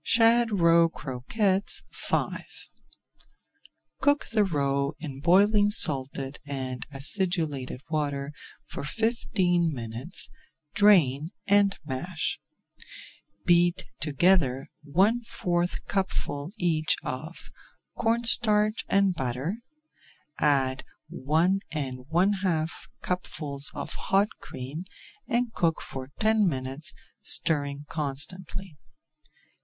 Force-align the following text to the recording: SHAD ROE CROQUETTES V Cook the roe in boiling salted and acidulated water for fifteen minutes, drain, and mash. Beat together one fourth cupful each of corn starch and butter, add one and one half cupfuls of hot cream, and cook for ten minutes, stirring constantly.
SHAD 0.03 0.49
ROE 0.59 0.89
CROQUETTES 0.89 1.83
V 2.09 2.45
Cook 4.01 4.25
the 4.31 4.43
roe 4.43 4.93
in 4.97 5.19
boiling 5.19 5.69
salted 5.69 6.39
and 6.47 6.87
acidulated 6.91 7.81
water 7.87 8.33
for 8.65 8.83
fifteen 8.83 9.71
minutes, 9.71 10.31
drain, 10.73 11.29
and 11.45 11.77
mash. 11.85 12.39
Beat 13.45 13.83
together 13.99 14.65
one 14.83 15.21
fourth 15.21 15.85
cupful 15.85 16.49
each 16.57 16.95
of 17.03 17.51
corn 17.95 18.23
starch 18.23 18.83
and 18.89 19.13
butter, 19.13 19.57
add 20.39 20.83
one 21.09 21.59
and 21.71 22.07
one 22.09 22.33
half 22.41 22.89
cupfuls 23.03 23.69
of 23.75 23.93
hot 23.93 24.29
cream, 24.39 24.83
and 25.27 25.53
cook 25.53 25.79
for 25.79 26.07
ten 26.17 26.49
minutes, 26.49 26.95
stirring 27.21 27.85
constantly. 27.87 28.75